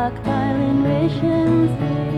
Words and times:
Stockpiling 0.00 0.82
rations, 0.82 2.09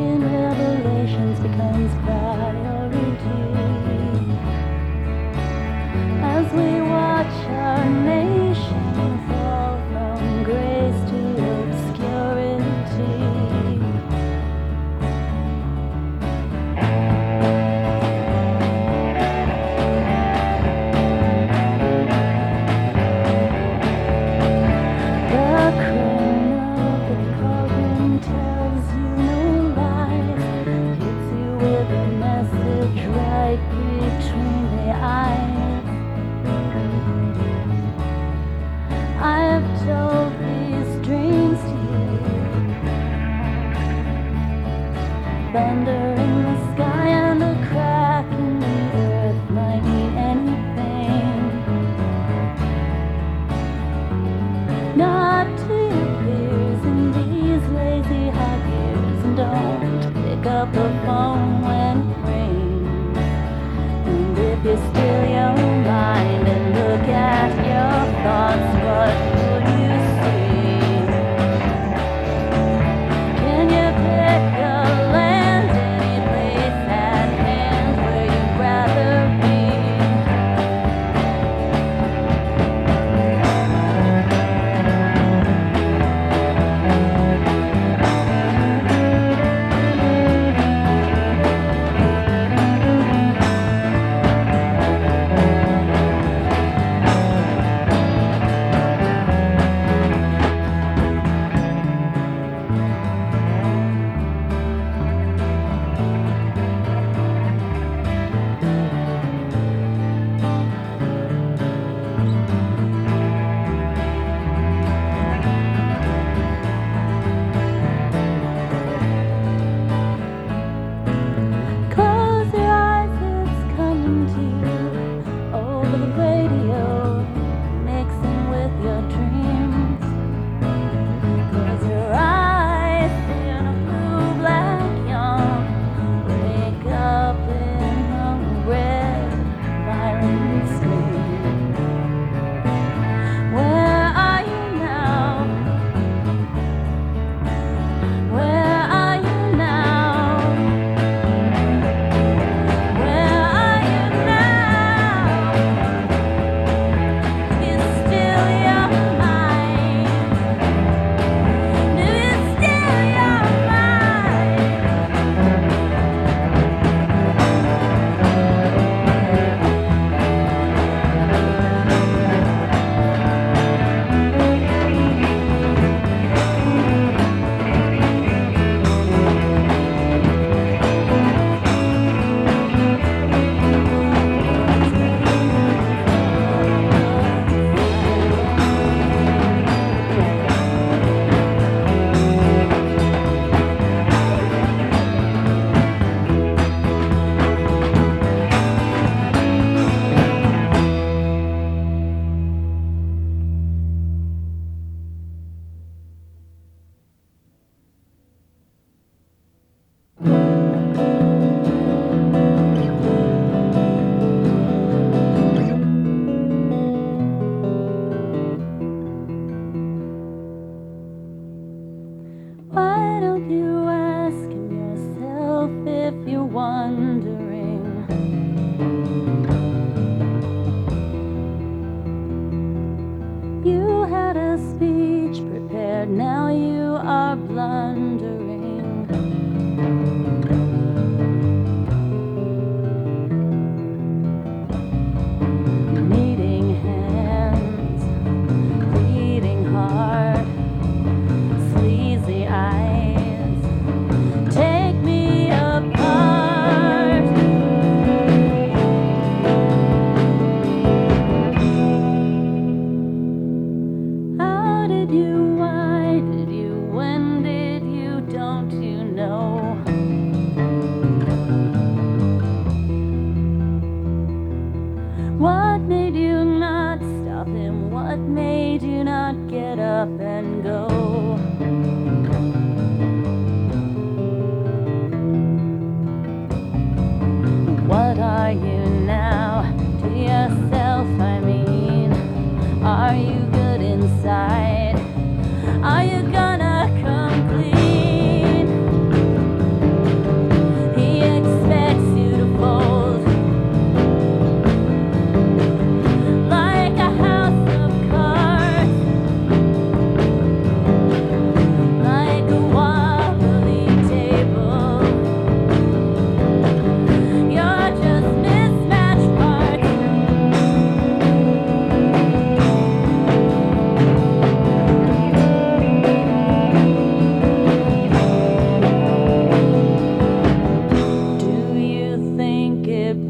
phone 61.07 61.52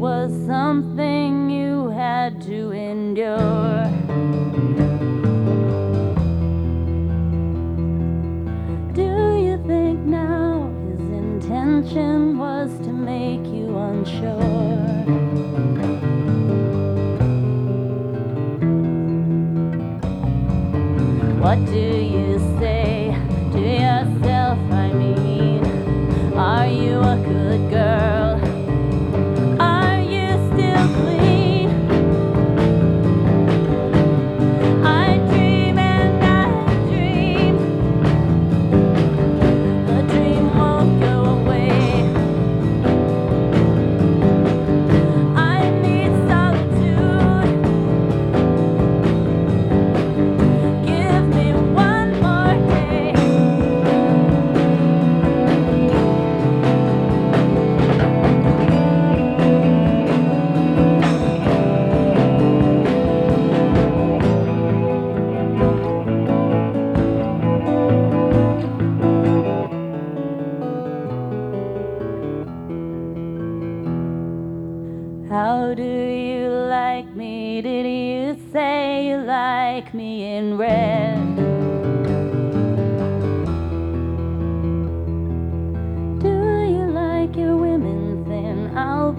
was 0.03 0.33
something 0.45 1.49
you 1.49 1.87
had 1.87 2.41
to 2.41 2.71
endure. 2.71 3.85
Do 8.91 9.11
you 9.47 9.55
think 9.65 10.01
now 10.01 10.69
his 10.89 10.99
intention 10.99 12.37
was 12.37 12.69
to 12.79 12.91
make 12.91 13.45
you 13.45 13.77
unsure? 13.77 14.43
What 21.39 21.63
do 21.67 21.87
you 22.15 22.39
say 22.59 23.15
to 23.53 23.59
yourself? 23.61 24.59
I 24.69 24.91
mean. 24.91 25.22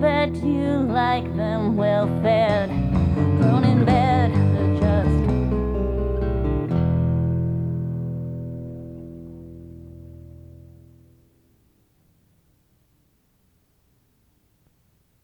bet 0.00 0.34
you 0.36 0.80
like 0.88 1.24
them 1.36 1.76
well 1.76 2.06
fed. 2.22 2.83